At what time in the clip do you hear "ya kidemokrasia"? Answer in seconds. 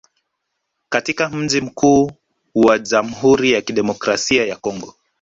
3.51-4.45